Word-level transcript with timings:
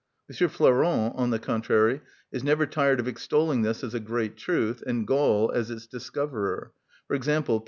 M. 0.27 0.49
Flourens, 0.49 1.11
on 1.13 1.29
the 1.29 1.37
contrary, 1.37 2.01
is 2.31 2.43
never 2.43 2.65
tired 2.65 2.99
of 2.99 3.07
extolling 3.07 3.61
this 3.61 3.83
as 3.83 3.93
a 3.93 3.99
great 3.99 4.35
truth 4.35 4.83
and 4.87 5.05
Gall 5.05 5.51
as 5.51 5.69
its 5.69 5.85
discoverer; 5.85 6.71
for 7.05 7.13
example, 7.15 7.59
p. 7.59 7.59